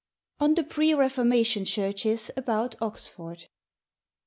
V. 0.39 0.45
ON 0.45 0.55
THE 0.55 0.63
PRE 0.63 0.95
REFORMATION 0.95 1.65
CHURCHES 1.65 2.31
ABOUT 2.35 2.75
OXFORD. 2.81 3.45